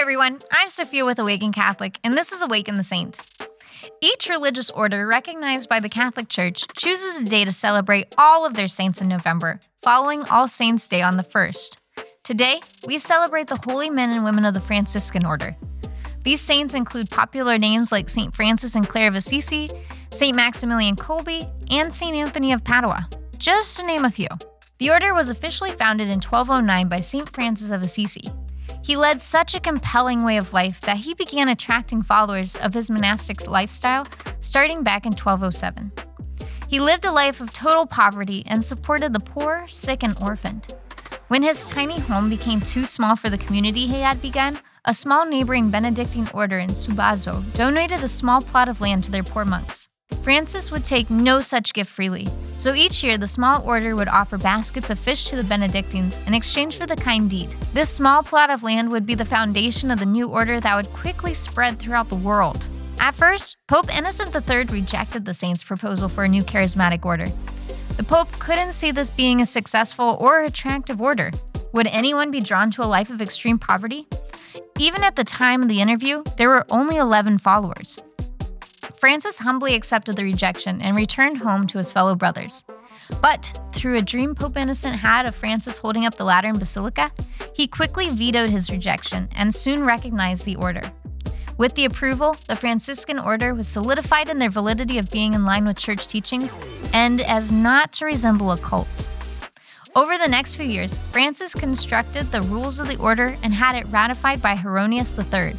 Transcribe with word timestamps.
everyone, 0.00 0.40
I'm 0.50 0.70
Sophia 0.70 1.04
with 1.04 1.18
Awaken 1.18 1.52
Catholic, 1.52 2.00
and 2.02 2.16
this 2.16 2.32
is 2.32 2.40
Awaken 2.40 2.76
the 2.76 2.82
Saint. 2.82 3.20
Each 4.00 4.30
religious 4.30 4.70
order 4.70 5.06
recognized 5.06 5.68
by 5.68 5.78
the 5.78 5.90
Catholic 5.90 6.30
Church 6.30 6.66
chooses 6.74 7.16
a 7.16 7.24
day 7.24 7.44
to 7.44 7.52
celebrate 7.52 8.14
all 8.16 8.46
of 8.46 8.54
their 8.54 8.66
saints 8.66 9.02
in 9.02 9.08
November, 9.08 9.60
following 9.82 10.22
All 10.30 10.48
Saints' 10.48 10.88
Day 10.88 11.02
on 11.02 11.18
the 11.18 11.22
1st. 11.22 11.76
Today, 12.24 12.60
we 12.86 12.98
celebrate 12.98 13.48
the 13.48 13.60
holy 13.62 13.90
men 13.90 14.08
and 14.08 14.24
women 14.24 14.46
of 14.46 14.54
the 14.54 14.60
Franciscan 14.60 15.26
Order. 15.26 15.54
These 16.24 16.40
saints 16.40 16.72
include 16.72 17.10
popular 17.10 17.58
names 17.58 17.92
like 17.92 18.08
St. 18.08 18.34
Francis 18.34 18.76
and 18.76 18.88
Clare 18.88 19.08
of 19.08 19.16
Assisi, 19.16 19.70
St. 20.12 20.34
Maximilian 20.34 20.96
Kolbe, 20.96 21.46
and 21.70 21.94
St. 21.94 22.16
Anthony 22.16 22.54
of 22.54 22.64
Padua, 22.64 23.06
just 23.36 23.78
to 23.78 23.86
name 23.86 24.06
a 24.06 24.10
few. 24.10 24.28
The 24.78 24.88
order 24.88 25.12
was 25.12 25.28
officially 25.28 25.72
founded 25.72 26.08
in 26.08 26.22
1209 26.22 26.88
by 26.88 27.00
St. 27.00 27.28
Francis 27.28 27.70
of 27.70 27.82
Assisi. 27.82 28.30
He 28.82 28.96
led 28.96 29.20
such 29.20 29.54
a 29.54 29.60
compelling 29.60 30.24
way 30.24 30.36
of 30.36 30.52
life 30.52 30.80
that 30.82 30.98
he 30.98 31.14
began 31.14 31.48
attracting 31.48 32.02
followers 32.02 32.56
of 32.56 32.74
his 32.74 32.90
monastic 32.90 33.46
lifestyle 33.46 34.06
starting 34.40 34.82
back 34.82 35.04
in 35.04 35.12
1207. 35.12 35.92
He 36.68 36.80
lived 36.80 37.04
a 37.04 37.12
life 37.12 37.40
of 37.40 37.52
total 37.52 37.86
poverty 37.86 38.44
and 38.46 38.64
supported 38.64 39.12
the 39.12 39.20
poor, 39.20 39.66
sick, 39.68 40.02
and 40.02 40.16
orphaned. 40.22 40.74
When 41.28 41.42
his 41.42 41.68
tiny 41.68 41.98
home 42.00 42.30
became 42.30 42.60
too 42.60 42.86
small 42.86 43.16
for 43.16 43.28
the 43.28 43.38
community 43.38 43.86
he 43.86 44.00
had 44.00 44.22
begun, 44.22 44.58
a 44.84 44.94
small 44.94 45.26
neighboring 45.26 45.70
Benedictine 45.70 46.28
order 46.32 46.58
in 46.58 46.70
Subasio 46.70 47.42
donated 47.54 48.02
a 48.02 48.08
small 48.08 48.40
plot 48.40 48.68
of 48.68 48.80
land 48.80 49.04
to 49.04 49.10
their 49.10 49.22
poor 49.22 49.44
monks. 49.44 49.88
Francis 50.22 50.70
would 50.70 50.84
take 50.84 51.08
no 51.08 51.40
such 51.40 51.72
gift 51.72 51.90
freely, 51.90 52.28
so 52.58 52.74
each 52.74 53.02
year 53.02 53.16
the 53.16 53.26
small 53.26 53.62
order 53.62 53.96
would 53.96 54.08
offer 54.08 54.36
baskets 54.36 54.90
of 54.90 54.98
fish 54.98 55.24
to 55.24 55.36
the 55.36 55.44
Benedictines 55.44 56.20
in 56.26 56.34
exchange 56.34 56.76
for 56.76 56.86
the 56.86 56.96
kind 56.96 57.30
deed. 57.30 57.48
This 57.72 57.88
small 57.88 58.22
plot 58.22 58.50
of 58.50 58.62
land 58.62 58.90
would 58.92 59.06
be 59.06 59.14
the 59.14 59.24
foundation 59.24 59.90
of 59.90 59.98
the 59.98 60.06
new 60.06 60.28
order 60.28 60.60
that 60.60 60.76
would 60.76 60.92
quickly 60.92 61.32
spread 61.32 61.78
throughout 61.78 62.10
the 62.10 62.16
world. 62.16 62.68
At 62.98 63.14
first, 63.14 63.56
Pope 63.66 63.96
Innocent 63.96 64.34
III 64.34 64.64
rejected 64.64 65.24
the 65.24 65.32
saint's 65.32 65.64
proposal 65.64 66.10
for 66.10 66.24
a 66.24 66.28
new 66.28 66.44
charismatic 66.44 67.06
order. 67.06 67.28
The 67.96 68.04
Pope 68.04 68.30
couldn't 68.32 68.72
see 68.72 68.90
this 68.90 69.10
being 69.10 69.40
a 69.40 69.46
successful 69.46 70.18
or 70.20 70.42
attractive 70.42 71.00
order. 71.00 71.30
Would 71.72 71.86
anyone 71.86 72.30
be 72.30 72.40
drawn 72.40 72.70
to 72.72 72.84
a 72.84 72.84
life 72.84 73.08
of 73.08 73.22
extreme 73.22 73.58
poverty? 73.58 74.06
Even 74.78 75.02
at 75.02 75.16
the 75.16 75.24
time 75.24 75.62
of 75.62 75.68
the 75.68 75.80
interview, 75.80 76.22
there 76.36 76.48
were 76.50 76.66
only 76.70 76.96
11 76.96 77.38
followers. 77.38 77.98
Francis 79.00 79.38
humbly 79.38 79.74
accepted 79.74 80.14
the 80.14 80.24
rejection 80.24 80.82
and 80.82 80.94
returned 80.94 81.38
home 81.38 81.66
to 81.66 81.78
his 81.78 81.90
fellow 81.90 82.14
brothers. 82.14 82.64
But 83.22 83.58
through 83.72 83.96
a 83.96 84.02
dream 84.02 84.34
Pope 84.34 84.58
Innocent 84.58 84.94
had 84.94 85.24
of 85.24 85.34
Francis 85.34 85.78
holding 85.78 86.04
up 86.04 86.16
the 86.16 86.24
Lateran 86.24 86.58
Basilica, 86.58 87.10
he 87.54 87.66
quickly 87.66 88.10
vetoed 88.10 88.50
his 88.50 88.70
rejection 88.70 89.30
and 89.34 89.54
soon 89.54 89.84
recognized 89.84 90.44
the 90.44 90.56
order. 90.56 90.82
With 91.56 91.76
the 91.76 91.86
approval, 91.86 92.36
the 92.46 92.56
Franciscan 92.56 93.18
order 93.18 93.54
was 93.54 93.66
solidified 93.66 94.28
in 94.28 94.38
their 94.38 94.50
validity 94.50 94.98
of 94.98 95.10
being 95.10 95.32
in 95.32 95.46
line 95.46 95.64
with 95.64 95.78
church 95.78 96.06
teachings 96.06 96.58
and 96.92 97.22
as 97.22 97.50
not 97.50 97.92
to 97.92 98.04
resemble 98.04 98.52
a 98.52 98.58
cult. 98.58 99.08
Over 99.96 100.18
the 100.18 100.28
next 100.28 100.56
few 100.56 100.66
years, 100.66 100.98
Francis 101.10 101.54
constructed 101.54 102.30
the 102.30 102.42
rules 102.42 102.80
of 102.80 102.86
the 102.86 102.98
order 102.98 103.34
and 103.42 103.54
had 103.54 103.76
it 103.76 103.88
ratified 103.88 104.42
by 104.42 104.56
Honorius 104.56 105.18
III, 105.18 105.54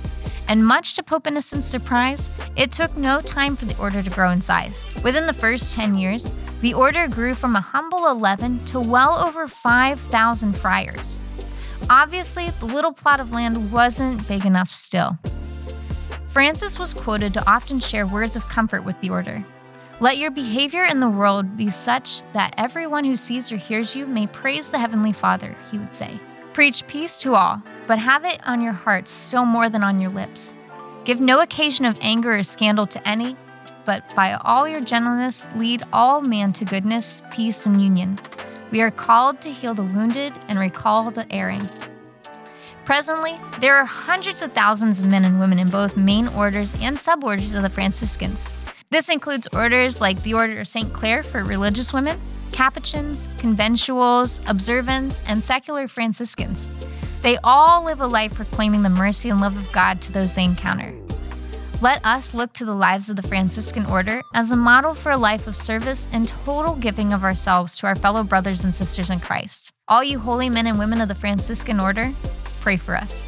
and 0.51 0.67
much 0.67 0.95
to 0.95 1.01
Pope 1.01 1.27
Innocent's 1.27 1.65
surprise, 1.65 2.29
it 2.57 2.73
took 2.73 2.97
no 2.97 3.21
time 3.21 3.55
for 3.55 3.63
the 3.63 3.77
order 3.77 4.03
to 4.03 4.09
grow 4.09 4.31
in 4.31 4.41
size. 4.41 4.85
Within 5.01 5.25
the 5.25 5.31
first 5.31 5.73
10 5.73 5.95
years, 5.95 6.29
the 6.59 6.73
order 6.73 7.07
grew 7.07 7.35
from 7.35 7.55
a 7.55 7.61
humble 7.61 8.07
11 8.07 8.65
to 8.65 8.81
well 8.81 9.15
over 9.15 9.47
5,000 9.47 10.53
friars. 10.53 11.17
Obviously, 11.89 12.49
the 12.49 12.65
little 12.65 12.91
plot 12.91 13.21
of 13.21 13.31
land 13.31 13.71
wasn't 13.71 14.27
big 14.27 14.45
enough 14.45 14.69
still. 14.69 15.15
Francis 16.31 16.77
was 16.77 16.93
quoted 16.93 17.33
to 17.33 17.49
often 17.49 17.79
share 17.79 18.05
words 18.05 18.35
of 18.35 18.45
comfort 18.49 18.83
with 18.83 18.99
the 18.99 19.09
order. 19.09 19.45
Let 20.01 20.17
your 20.17 20.31
behavior 20.31 20.83
in 20.83 20.99
the 20.99 21.09
world 21.09 21.55
be 21.55 21.69
such 21.69 22.23
that 22.33 22.55
everyone 22.57 23.05
who 23.05 23.15
sees 23.15 23.53
or 23.53 23.57
hears 23.57 23.95
you 23.95 24.05
may 24.05 24.27
praise 24.27 24.67
the 24.67 24.79
Heavenly 24.79 25.13
Father, 25.13 25.55
he 25.71 25.77
would 25.77 25.93
say. 25.93 26.19
Preach 26.51 26.85
peace 26.87 27.21
to 27.21 27.35
all, 27.35 27.63
but 27.91 27.99
have 27.99 28.23
it 28.23 28.39
on 28.47 28.61
your 28.61 28.71
hearts 28.71 29.11
still 29.11 29.43
more 29.43 29.67
than 29.67 29.83
on 29.83 29.99
your 29.99 30.11
lips. 30.11 30.55
Give 31.03 31.19
no 31.19 31.41
occasion 31.41 31.83
of 31.83 31.99
anger 31.99 32.33
or 32.33 32.41
scandal 32.41 32.85
to 32.85 33.05
any, 33.05 33.35
but 33.83 34.15
by 34.15 34.31
all 34.31 34.65
your 34.65 34.79
gentleness 34.79 35.45
lead 35.57 35.83
all 35.91 36.21
man 36.21 36.53
to 36.53 36.63
goodness, 36.63 37.21
peace, 37.33 37.65
and 37.65 37.81
union. 37.81 38.17
We 38.71 38.81
are 38.81 38.91
called 38.91 39.41
to 39.41 39.51
heal 39.51 39.73
the 39.73 39.83
wounded 39.83 40.31
and 40.47 40.57
recall 40.57 41.11
the 41.11 41.29
erring. 41.33 41.67
Presently, 42.85 43.37
there 43.59 43.75
are 43.75 43.83
hundreds 43.83 44.41
of 44.41 44.53
thousands 44.53 45.01
of 45.01 45.07
men 45.07 45.25
and 45.25 45.37
women 45.37 45.59
in 45.59 45.67
both 45.67 45.97
main 45.97 46.29
orders 46.29 46.73
and 46.75 46.95
suborders 46.95 47.53
of 47.53 47.61
the 47.61 47.69
Franciscans. 47.69 48.49
This 48.89 49.09
includes 49.09 49.49
orders 49.51 49.99
like 49.99 50.23
the 50.23 50.35
Order 50.35 50.61
of 50.61 50.67
St. 50.69 50.93
Clare 50.93 51.23
for 51.23 51.43
religious 51.43 51.91
women, 51.91 52.17
Capuchins, 52.53 53.27
Conventuals, 53.39 54.41
Observants, 54.47 55.23
and 55.27 55.43
secular 55.43 55.89
Franciscans. 55.89 56.69
They 57.21 57.37
all 57.43 57.83
live 57.83 58.01
a 58.01 58.07
life 58.07 58.33
proclaiming 58.33 58.81
the 58.81 58.89
mercy 58.89 59.29
and 59.29 59.39
love 59.39 59.55
of 59.55 59.71
God 59.71 60.01
to 60.03 60.11
those 60.11 60.33
they 60.33 60.43
encounter. 60.43 60.93
Let 61.81 62.03
us 62.05 62.33
look 62.33 62.53
to 62.53 62.65
the 62.65 62.75
lives 62.75 63.09
of 63.09 63.15
the 63.15 63.27
Franciscan 63.27 63.85
order 63.85 64.21
as 64.33 64.51
a 64.51 64.55
model 64.55 64.93
for 64.93 65.11
a 65.11 65.17
life 65.17 65.47
of 65.47 65.55
service 65.55 66.07
and 66.11 66.27
total 66.27 66.75
giving 66.75 67.13
of 67.13 67.23
ourselves 67.23 67.77
to 67.77 67.87
our 67.87 67.95
fellow 67.95 68.23
brothers 68.23 68.63
and 68.63 68.73
sisters 68.73 69.09
in 69.09 69.19
Christ. 69.19 69.71
All 69.87 70.03
you 70.03 70.19
holy 70.19 70.49
men 70.49 70.67
and 70.67 70.77
women 70.77 71.01
of 71.01 71.07
the 71.07 71.15
Franciscan 71.15 71.79
order, 71.79 72.11
pray 72.59 72.77
for 72.77 72.95
us. 72.95 73.25